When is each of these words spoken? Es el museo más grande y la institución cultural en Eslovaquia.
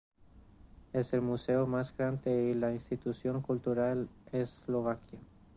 Es 0.93 1.13
el 1.13 1.21
museo 1.21 1.67
más 1.67 1.95
grande 1.95 2.49
y 2.49 2.55
la 2.55 2.71
institución 2.73 3.43
cultural 3.43 4.09
en 4.33 4.41
Eslovaquia. 4.41 5.19